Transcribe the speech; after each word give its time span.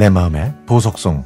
내 0.00 0.08
마음의 0.08 0.54
보석송 0.64 1.22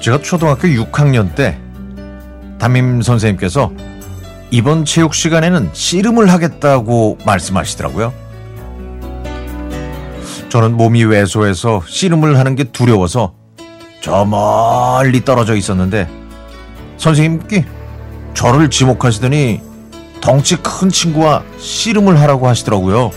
제가 0.00 0.22
초등학교 0.22 0.66
6학년 0.66 1.34
때 1.34 1.60
담임 2.58 3.02
선생님께서 3.02 3.70
이번 4.50 4.86
체육 4.86 5.12
시간에는 5.12 5.68
씨름을 5.74 6.32
하겠다고 6.32 7.18
말씀하시더라고요. 7.26 8.14
저는 10.48 10.78
몸이 10.78 11.04
왜소해서 11.04 11.82
씨름을 11.86 12.38
하는 12.38 12.56
게 12.56 12.64
두려워서 12.64 13.39
저 14.00 14.24
멀리 14.24 15.24
떨어져 15.24 15.54
있었는데 15.54 16.08
선생님께 16.96 17.66
저를 18.34 18.70
지목하시더니 18.70 19.60
덩치 20.20 20.56
큰 20.56 20.88
친구와 20.88 21.42
씨름을 21.58 22.20
하라고 22.20 22.48
하시더라고요. 22.48 23.10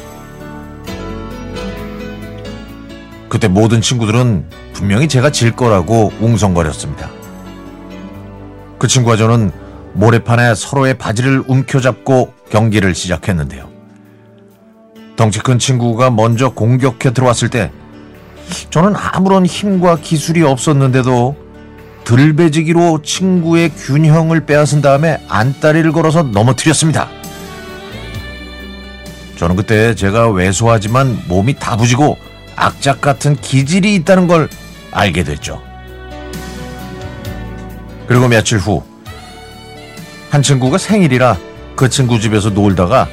그때 3.30 3.48
모든 3.48 3.82
친구들은 3.82 4.46
분명히 4.74 5.08
제가 5.08 5.32
질 5.32 5.56
거라고 5.56 6.12
웅성거렸습니다. 6.20 7.10
그 8.78 8.88
친구와 8.88 9.16
저는 9.16 9.52
모래판에 9.94 10.56
서로의 10.56 10.98
바지를 10.98 11.44
움켜잡고 11.48 12.34
경기를 12.50 12.94
시작했는데요. 12.94 13.70
덩치 15.16 15.40
큰 15.40 15.60
친구가 15.60 16.10
먼저 16.10 16.50
공격해 16.50 17.14
들어왔을 17.14 17.50
때 17.50 17.72
저는 18.70 18.94
아무런 18.96 19.46
힘과 19.46 19.98
기술이 19.98 20.44
없었는데도 20.44 21.36
들배지기로 22.04 23.02
친구의 23.02 23.70
균형을 23.70 24.46
빼앗은 24.46 24.82
다음에 24.82 25.24
안다리를 25.30 25.92
걸어서 25.92 26.24
넘어뜨렸습니다. 26.24 27.08
저는 29.38 29.56
그때 29.56 29.96
제가 29.96 30.30
왜소하지만 30.30 31.24
몸이 31.28 31.56
다부지고 31.56 32.18
악작 32.56 33.02
같은 33.02 33.36
기질이 33.36 33.96
있다는 33.96 34.28
걸 34.28 34.50
알게 34.92 35.24
됐죠. 35.24 35.62
그리고 38.08 38.28
며칠 38.28 38.58
후, 38.58 38.84
한 40.30 40.42
친구가 40.42 40.78
생일이라 40.78 41.38
그 41.76 41.90
친구 41.90 42.20
집에서 42.20 42.50
놀다가 42.50 43.08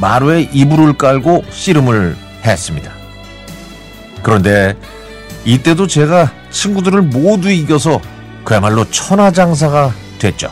마루에 0.00 0.48
이불을 0.52 0.94
깔고 0.94 1.44
씨름을 1.50 2.16
했습니다. 2.44 2.95
그런데 4.26 4.74
이때도 5.44 5.86
제가 5.86 6.32
친구들을 6.50 7.00
모두 7.00 7.48
이겨서 7.48 8.00
그야말로 8.42 8.84
천하장사가 8.90 9.94
됐죠. 10.18 10.50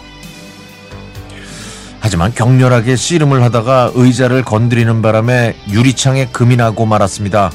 하지만 1.99 2.33
격렬하게 2.33 2.95
씨름을 2.95 3.43
하다가 3.43 3.91
의자를 3.97 4.45
건드리는 4.45 5.03
바람에 5.03 5.57
유리창에 5.69 6.27
금이 6.27 6.55
나고 6.55 6.87
말았습니다. 6.87 7.51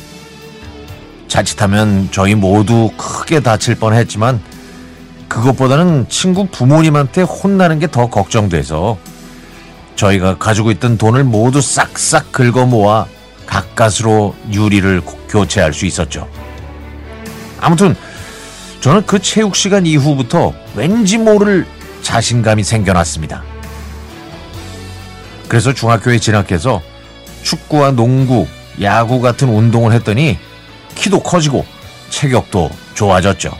자칫하면 1.30 2.10
저희 2.12 2.36
모두 2.36 2.92
크게 2.98 3.40
다칠 3.40 3.76
뻔 3.76 3.94
했지만 3.94 4.42
그것보다는 5.30 6.08
친구 6.10 6.48
부모님한테 6.48 7.22
혼나는 7.22 7.80
게 7.80 7.88
더 7.88 8.10
걱정돼서 8.10 8.98
저희가 9.96 10.38
가지고 10.38 10.72
있던 10.72 10.98
돈을 10.98 11.24
모두 11.24 11.62
싹싹 11.62 12.34
긁어 12.34 12.66
모아 12.66 13.06
가까스로 13.50 14.36
유리를 14.52 15.02
교체할 15.28 15.74
수 15.74 15.88
있었죠. 15.88 16.30
아무튼 17.60 17.96
저는 18.80 19.06
그 19.06 19.20
체육 19.20 19.56
시간 19.56 19.86
이후부터 19.86 20.54
왠지 20.76 21.18
모를 21.18 21.66
자신감이 22.04 22.64
생겨났습니다. 22.64 23.44
그래서 25.50 25.74
중학교에 25.74 26.20
진학해서 26.20 26.82
축구와 27.42 27.92
농구, 27.92 28.48
야구 28.82 29.20
같은 29.20 29.50
운동을 29.50 29.94
했더니 29.94 30.38
키도 30.94 31.22
커지고 31.22 31.66
체격도 32.10 32.70
좋아졌죠. 32.94 33.52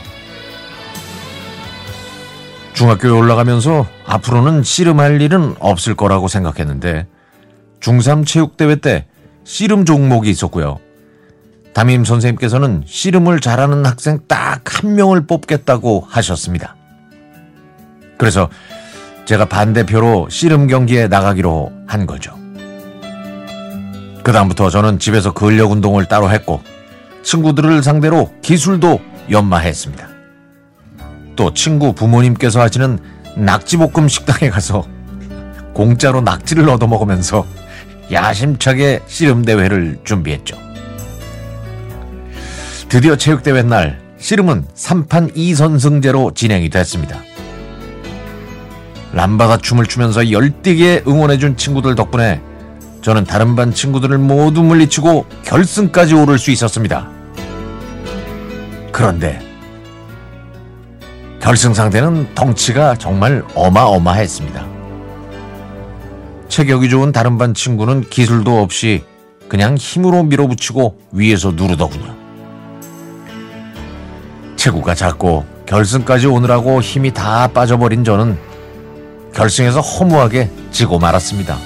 중학교에 2.74 3.10
올라가면서 3.10 3.86
앞으로는 4.06 4.62
씨름할 4.62 5.20
일은 5.20 5.56
없을 5.58 5.94
거라고 5.94 6.28
생각했는데 6.28 7.06
중3 7.80 8.24
체육대회 8.24 8.76
때 8.76 9.06
씨름 9.50 9.84
종목이 9.84 10.30
있었고요. 10.30 10.78
담임 11.74 12.04
선생님께서는 12.04 12.84
씨름을 12.86 13.40
잘하는 13.40 13.84
학생 13.84 14.20
딱 14.28 14.60
한 14.64 14.94
명을 14.94 15.26
뽑겠다고 15.26 16.06
하셨습니다. 16.08 16.76
그래서 18.16 18.48
제가 19.24 19.46
반대표로 19.46 20.28
씨름 20.30 20.68
경기에 20.68 21.08
나가기로 21.08 21.72
한 21.88 22.06
거죠. 22.06 22.38
그다음부터 24.22 24.70
저는 24.70 25.00
집에서 25.00 25.32
근력 25.32 25.72
운동을 25.72 26.06
따로 26.06 26.30
했고 26.30 26.62
친구들을 27.24 27.82
상대로 27.82 28.30
기술도 28.42 29.00
연마했습니다. 29.32 30.08
또 31.34 31.52
친구 31.54 31.92
부모님께서 31.92 32.60
하시는 32.60 33.00
낙지볶음 33.36 34.06
식당에 34.06 34.48
가서 34.48 34.86
공짜로 35.74 36.20
낙지를 36.20 36.68
얻어 36.68 36.86
먹으면서 36.86 37.44
야심차게 38.12 39.02
씨름대회를 39.06 40.00
준비했죠. 40.04 40.56
드디어 42.88 43.16
체육대회 43.16 43.62
날 43.62 44.00
씨름은 44.18 44.64
3판 44.74 45.34
2선승제로 45.34 46.34
진행이 46.34 46.70
됐습니다. 46.70 47.20
람바다 49.12 49.58
춤을 49.58 49.86
추면서 49.86 50.30
열띠게 50.30 51.04
응원해준 51.06 51.56
친구들 51.56 51.94
덕분에 51.94 52.40
저는 53.02 53.24
다른 53.24 53.56
반 53.56 53.72
친구들을 53.72 54.18
모두 54.18 54.62
물리치고 54.62 55.26
결승까지 55.44 56.14
오를 56.14 56.38
수 56.38 56.50
있었습니다. 56.50 57.08
그런데 58.92 59.40
결승 61.40 61.72
상대는 61.72 62.34
덩치가 62.34 62.96
정말 62.96 63.42
어마어마했습니다. 63.54 64.69
체격이 66.50 66.90
좋은 66.90 67.12
다른 67.12 67.38
반 67.38 67.54
친구는 67.54 68.10
기술도 68.10 68.60
없이 68.60 69.04
그냥 69.48 69.76
힘으로 69.76 70.24
밀어붙이고 70.24 70.98
위에서 71.12 71.52
누르더군요. 71.52 72.14
체구가 74.56 74.94
작고 74.94 75.46
결승까지 75.64 76.26
오느라고 76.26 76.82
힘이 76.82 77.14
다 77.14 77.46
빠져버린 77.46 78.02
저는 78.02 78.36
결승에서 79.32 79.80
허무하게 79.80 80.50
지고 80.72 80.98
말았습니다. 80.98 81.56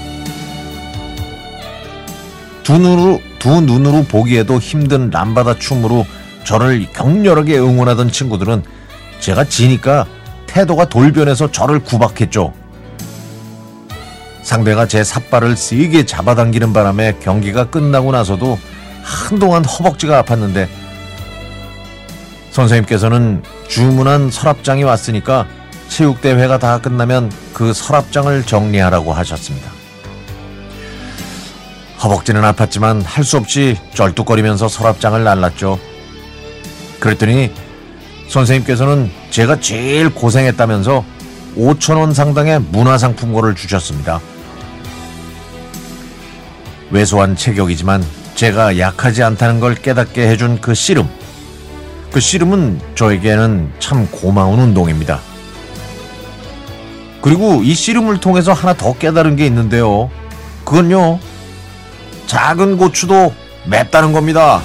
두 2.63 2.79
눈으로, 2.79 3.21
두 3.39 3.63
눈으로 3.63 4.05
보기에도 4.05 4.59
힘든 4.59 5.11
람바다 5.11 5.59
춤으로 5.59 6.07
저를 6.45 6.87
격렬하게 6.93 7.59
응원하던 7.59 8.11
친구들은 8.11 8.63
제가 9.21 9.45
지니까 9.45 10.07
태도가 10.47 10.91
돌변해서 10.91 11.51
저를 11.51 11.81
구박했죠. 11.81 12.64
상대가 14.45 14.87
제 14.87 15.03
삿발을 15.03 15.57
세게 15.57 16.05
잡아당기는 16.07 16.73
바람에 16.73 17.17
경기가 17.21 17.65
끝나고 17.65 18.13
나서도 18.13 18.59
한동안 19.03 19.65
허벅지가 19.65 20.23
아팠는데 20.23 20.69
선생님께서는 22.53 23.43
주문한 23.69 24.31
서랍장이 24.31 24.85
왔으니까 24.85 25.47
체육대회가 25.89 26.59
다 26.59 26.79
끝나면 26.79 27.33
그 27.53 27.73
서랍장을 27.73 28.45
정리하라고 28.45 29.13
하셨습니다. 29.13 29.71
허벅지는 32.03 32.43
아팠지만 32.43 33.03
할 33.05 33.25
수 33.25 33.39
없이 33.39 33.77
쩔뚝거리면서 33.95 34.69
서랍장을 34.69 35.25
날랐죠. 35.25 35.79
그랬더니 37.01 37.51
선생님께서는 38.29 39.11
제가 39.31 39.59
제일 39.61 40.11
고생했다면서 40.11 41.05
5천원 41.57 42.13
상당의 42.13 42.61
문화상품권을 42.61 43.55
주셨습니다. 43.55 44.21
왜소한 46.95 47.35
체격이지만 47.35 48.05
제가 48.37 48.79
약하지 48.79 49.25
않다는 49.25 49.59
걸 49.59 49.75
깨닫게 49.75 50.29
해준 50.29 50.61
그 50.61 50.75
씨름. 50.75 51.09
그 52.13 52.21
씨름은 52.21 52.81
저에게는 52.95 53.73
참 53.81 54.07
고마운 54.13 54.61
운동입니다. 54.61 55.19
그리고 57.21 57.63
이 57.65 57.75
씨름을 57.75 58.21
통해서 58.21 58.53
하나 58.53 58.75
더 58.75 58.97
깨달은 58.97 59.35
게 59.35 59.45
있는데요. 59.47 60.09
그건요, 60.65 61.19
작은 62.27 62.77
고추도 62.77 63.35
맵다는 63.67 64.13
겁니다. 64.13 64.63